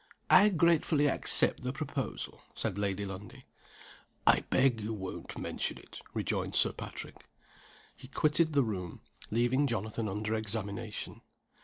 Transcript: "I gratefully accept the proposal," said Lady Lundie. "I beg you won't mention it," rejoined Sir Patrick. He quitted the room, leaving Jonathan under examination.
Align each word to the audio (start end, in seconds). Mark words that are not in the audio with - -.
"I 0.31 0.49
gratefully 0.49 1.07
accept 1.07 1.61
the 1.61 1.71
proposal," 1.71 2.41
said 2.55 2.75
Lady 2.79 3.05
Lundie. 3.05 3.45
"I 4.25 4.39
beg 4.49 4.81
you 4.81 4.95
won't 4.95 5.37
mention 5.37 5.77
it," 5.77 6.01
rejoined 6.11 6.55
Sir 6.55 6.71
Patrick. 6.73 7.27
He 7.95 8.07
quitted 8.07 8.53
the 8.53 8.63
room, 8.63 9.01
leaving 9.29 9.67
Jonathan 9.67 10.09
under 10.09 10.33
examination. 10.33 11.21